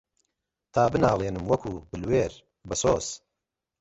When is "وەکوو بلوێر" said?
1.47-2.33